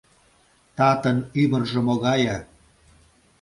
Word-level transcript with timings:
Татын 0.77 1.17
ӱмыржӧ 1.41 1.79
могае? 1.87 2.37